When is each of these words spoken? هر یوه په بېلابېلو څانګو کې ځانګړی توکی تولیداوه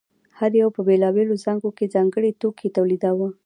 هر 0.39 0.51
یوه 0.61 0.71
په 0.77 0.81
بېلابېلو 0.87 1.41
څانګو 1.43 1.69
کې 1.77 1.91
ځانګړی 1.95 2.31
توکی 2.41 2.67
تولیداوه 2.77 3.29